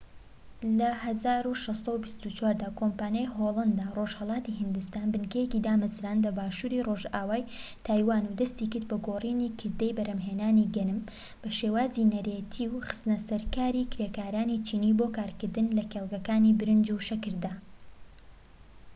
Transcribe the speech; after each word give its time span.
لە 0.79 0.89
١٦٢٤ 1.01 2.53
دا 2.61 2.69
کۆمپانیای 2.79 3.31
هۆڵەندا 3.35 3.85
ڕۆژهەڵاتی 3.97 4.57
هیندستان 4.61 5.05
بنکەیەکی 5.13 5.63
دامەزراند 5.67 6.23
لە 6.25 6.31
باشووری 6.39 6.85
ڕۆژئاوای 6.87 7.47
تایوان 7.87 8.23
و 8.25 8.35
دەستی 8.39 8.69
کرد 8.71 8.85
بە 8.91 8.97
گۆڕینی 9.07 9.55
کردەی 9.59 9.95
بەرهەمهێنانی 9.97 10.71
گەنم 10.75 10.99
بە 11.41 11.49
شێوازی 11.59 12.09
نەریتی 12.13 12.65
و 12.69 12.83
خستنەسەرکاری 12.87 13.89
کرێکارانی 13.93 14.63
چینی 14.67 14.97
بۆ 14.99 15.05
کارکردن 15.17 15.67
لە 15.77 15.83
کێڵگەکانی 15.91 16.55
برنج 16.59 16.85
و 16.93 17.05
شەکردا 17.07 17.53